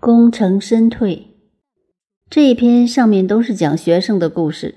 [0.00, 1.26] 功成身退。
[2.30, 4.74] 这一篇上面都是讲学生的故事，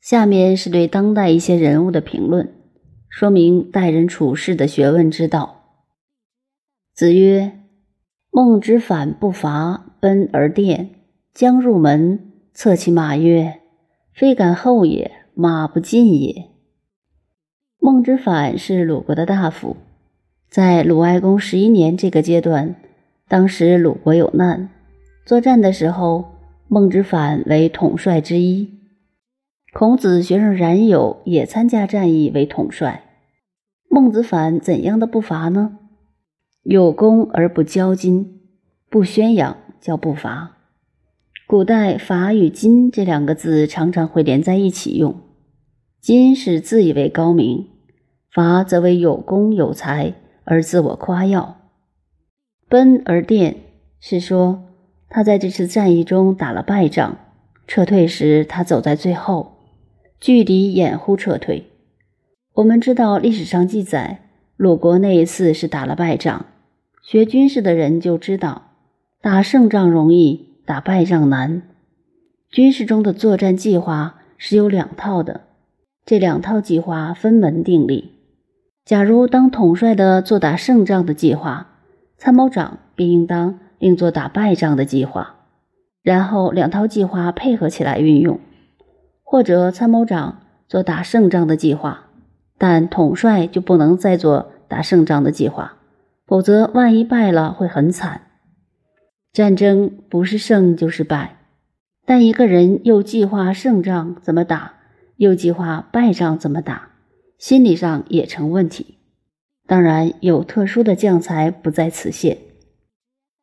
[0.00, 2.52] 下面是对当代一些人物的评论，
[3.08, 5.62] 说明待人处事的学问之道。
[6.92, 7.60] 子曰
[8.32, 10.90] ：“孟之反不伐，奔而殿，
[11.32, 13.60] 将入门，策其马曰
[14.12, 16.46] ：‘非敢后也，马不进也。’”
[17.78, 19.76] 孟之反是鲁国的大夫，
[20.50, 22.74] 在鲁哀公十一年这个阶段，
[23.28, 24.70] 当时鲁国有难，
[25.26, 26.32] 作战的时候，
[26.66, 28.70] 孟之反为统帅之一。
[29.74, 33.04] 孔子学生冉有也参加战役为统帅。
[33.90, 35.76] 孟子反怎样的不伐呢？
[36.62, 38.26] 有功而不骄矜，
[38.88, 40.56] 不宣扬叫不伐。
[41.46, 45.14] 古代“伐”与“矜”这两个字常常会连在一起用。
[46.02, 47.66] 矜是自以为高明，
[48.32, 51.57] 伐则为有功有才而自我夸耀。
[52.68, 53.56] 奔而殿
[53.98, 54.64] 是说
[55.08, 57.16] 他在这次战役中打了败仗，
[57.66, 59.52] 撤退时他走在最后，
[60.20, 61.64] 距离掩护撤退。
[62.54, 64.20] 我们知道历史上记载，
[64.56, 66.46] 鲁国那一次是打了败仗，
[67.02, 68.72] 学军事的人就知道，
[69.22, 71.62] 打胜仗容易，打败仗难。
[72.50, 75.42] 军事中的作战计划是有两套的。
[76.04, 78.12] 这两套计划分门定立。
[78.84, 81.77] 假如当统帅的做打胜仗的计划，
[82.18, 85.36] 参谋长便应当另做打败仗的计划，
[86.02, 88.40] 然后两套计划配合起来运用。
[89.22, 92.06] 或者参谋长做打胜仗的计划，
[92.58, 95.76] 但统帅就不能再做打胜仗的计划，
[96.26, 98.22] 否则万一败了会很惨。
[99.32, 101.36] 战争不是胜就是败，
[102.04, 104.72] 但一个人又计划胜仗怎么打？
[105.16, 106.88] 又计划败仗怎么打，
[107.38, 108.97] 心理上也成问题。
[109.68, 112.38] 当然，有特殊的将才不在此限。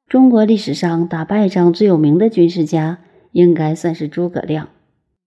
[0.07, 2.97] 中国历史上打败仗最有名的军事家，
[3.31, 4.69] 应该算是诸葛亮。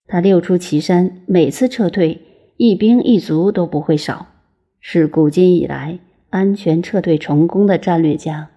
[0.08, 2.20] 他六出祁山，每次撤退，
[2.56, 4.26] 一兵一卒都不会少，
[4.80, 6.00] 是古今以来
[6.30, 8.50] 安全撤退成功的战略家。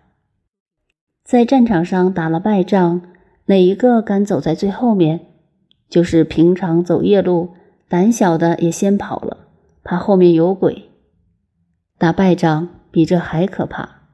[1.23, 3.03] 在战场上打了败仗，
[3.45, 5.19] 哪一个敢走在最后面？
[5.87, 7.51] 就是平常走夜路。
[7.87, 9.37] 胆小的也先跑了，
[9.83, 10.90] 怕后面有鬼。
[12.01, 14.07] 打败仗比这还可怕。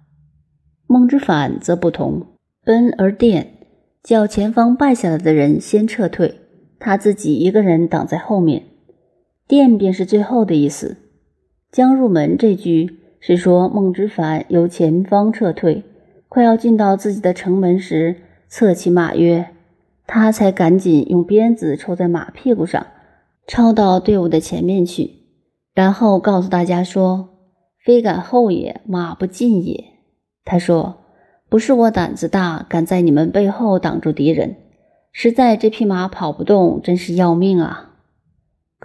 [0.87, 2.25] 孟之反则不同，
[2.65, 3.53] 奔而殿，
[4.03, 6.35] 叫前方败下来的人先撤退，
[6.79, 8.63] 他自己一个人挡在后面。
[9.47, 10.97] 殿便是最后的意思。
[11.71, 15.85] 将入门这句是说孟之反由前方撤退，
[16.27, 18.17] 快要进到自己的城门时，
[18.49, 19.47] 策其马曰，
[20.05, 22.85] 他才赶紧用鞭子抽在马屁股上。
[23.47, 25.09] 抄到队伍的前面去，
[25.73, 27.29] 然后告诉大家说
[27.87, 29.85] ：“非敢后也，马不进也。”
[30.43, 31.05] 他说
[31.47, 34.57] ：“不是我胆子大，敢在你们背后挡住敌人，
[35.13, 37.93] 实在这匹马跑不动，真是要命啊！”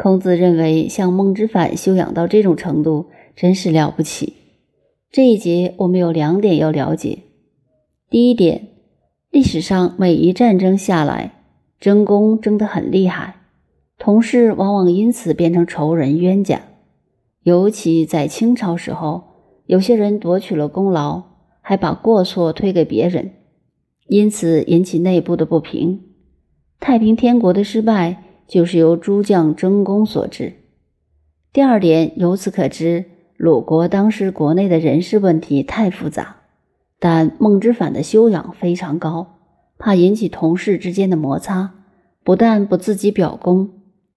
[0.00, 4.34] 孔子认为，像孟之反修养到这种程度，真是了不起。
[5.10, 7.18] 这一节我们有两点要了解：
[8.08, 8.68] 第一点，
[9.32, 11.32] 历史上每一战争下来，
[11.80, 13.34] 争功争得很厉害。
[13.98, 16.60] 同事往往因此变成仇人冤家，
[17.42, 19.24] 尤其在清朝时候，
[19.66, 21.22] 有些人夺取了功劳，
[21.60, 23.32] 还把过错推给别人，
[24.06, 26.02] 因此引起内部的不平。
[26.78, 30.54] 太平天国的失败就是由诸将争功所致。
[31.52, 33.04] 第二点，由此可知，
[33.36, 36.36] 鲁国当时国内的人事问题太复杂，
[36.98, 39.38] 但孟之反的修养非常高，
[39.78, 41.74] 怕引起同事之间的摩擦，
[42.24, 43.70] 不但不自己表功。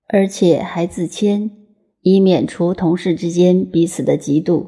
[0.07, 1.49] 而且还自谦，
[2.07, 4.61] 以免除同事之间彼此的嫉妒。《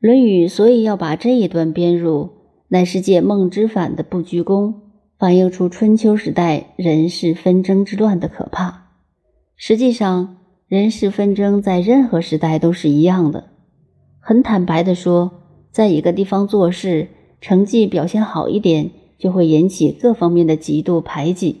[0.00, 2.28] 论语》所以要把这一段编入，
[2.68, 4.82] 乃是借孟之反的不居功，
[5.18, 8.90] 反映出春秋时代人事纷争之乱的可怕。
[9.56, 10.36] 实际上，
[10.68, 13.44] 人事纷争在任何时代都是一样的。
[14.18, 15.32] 很坦白地说，
[15.70, 17.08] 在一个地方做事，
[17.40, 21.56] 成绩表现好一点，就会引起各方面的嫉妒排挤；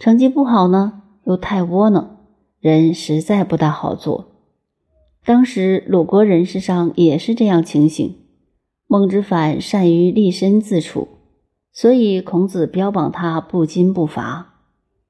[0.00, 1.02] 成绩不好呢？
[1.26, 2.13] 又太窝囊，
[2.64, 4.24] 人实在不大好做。
[5.22, 8.16] 当时鲁国人事上也是这样情形。
[8.86, 11.08] 孟之反善于立身自处，
[11.74, 14.54] 所以孔子标榜他不矜不伐。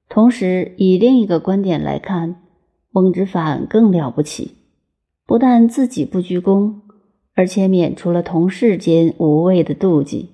[0.08, 2.42] 同时，以另一个观点来看，
[2.90, 4.56] 孟之反更了不起，
[5.24, 6.82] 不但自己不居功，
[7.34, 10.30] 而且免除了同事间无谓的妒忌，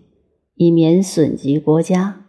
[0.55, 2.23] 以免损及国家。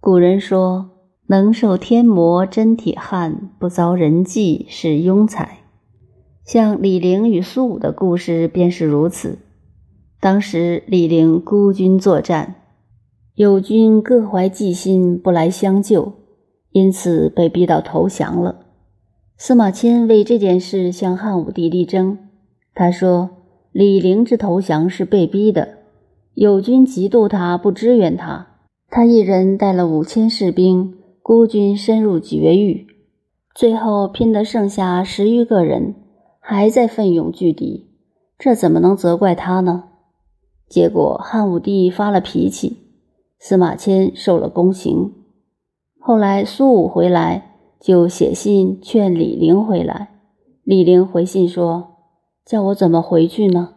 [0.00, 0.99] 古人说。
[1.30, 5.58] 能受天磨真铁汉，不遭人忌是庸才。
[6.44, 9.38] 像李陵与苏武的故事便是如此。
[10.18, 12.56] 当时李陵孤军作战，
[13.36, 16.14] 友军各怀忌心，不来相救，
[16.72, 18.66] 因此被逼到投降了。
[19.36, 22.18] 司马迁为这件事向汉武帝力争，
[22.74, 23.30] 他说
[23.70, 25.78] ：“李陵之投降是被逼的，
[26.34, 28.48] 友军嫉妒他，不支援他。
[28.88, 32.86] 他一人带了五千士兵，孤军深入绝域，
[33.54, 35.94] 最后拼得剩下十余个人，
[36.40, 37.88] 还在奋勇拒敌。”
[38.38, 39.84] 这怎么能责怪他呢？
[40.66, 42.78] 结果汉武帝发了脾气，
[43.38, 45.12] 司马迁受了宫刑。
[45.98, 50.08] 后来苏武回来，就写信劝李陵回来。
[50.64, 51.96] 李陵回信说
[52.46, 53.74] ：“叫我怎么回去呢？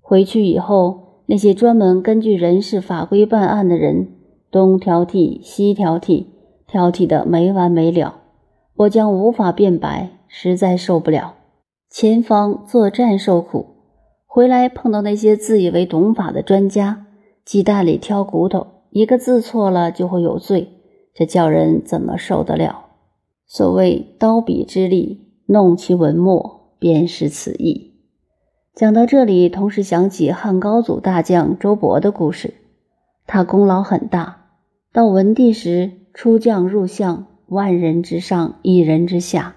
[0.00, 4.12] 回去以后，那些专门根据人事法规办案的人，
[4.52, 6.26] 东挑剔西挑剔，
[6.66, 8.20] 挑剔的没完没了，
[8.74, 11.34] 我将无法辩白，实在受不了。
[11.90, 13.74] 前方作战受苦。”
[14.28, 17.06] 回来碰到那些自以为懂法的专家，
[17.46, 20.68] 鸡蛋里挑骨头，一个字错了就会有罪，
[21.14, 22.84] 这叫人怎么受得了？
[23.46, 27.94] 所谓刀笔之力，弄其文墨，便是此意。
[28.74, 32.52] 讲到这里，同时想起汉高祖大将周勃的故事，
[33.26, 34.48] 他功劳很大。
[34.92, 39.54] 到文帝时，出将入相，万人之上，一人之下。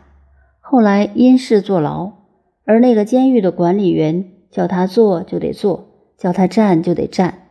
[0.60, 2.12] 后来因事坐牢，
[2.66, 4.34] 而那个监狱的管理员。
[4.52, 7.50] 叫他坐就得坐，叫他站就得站。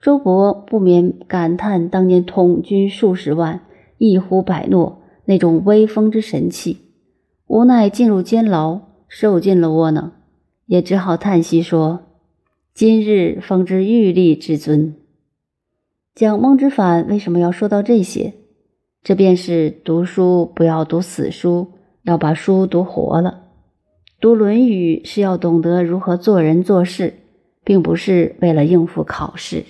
[0.00, 3.62] 周勃不免感叹当年统军数十万、
[3.98, 6.78] 一呼百诺那种威风之神气。
[7.48, 10.12] 无奈进入监牢，受尽了窝囊，
[10.66, 12.02] 也只好叹息说
[12.72, 14.94] ：“今日方知玉立之尊。”
[16.14, 18.34] 讲孟之反为什么要说到这些？
[19.06, 23.44] 这便是读书不要读死书，要把书读活了。
[24.20, 27.14] 读《论语》是要懂得如何做人做事，
[27.62, 29.64] 并不是为了应付考试。